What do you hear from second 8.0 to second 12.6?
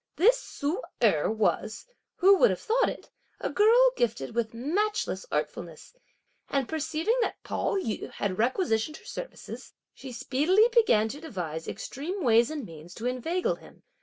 had requisitioned her services, she speedily began to devise extreme ways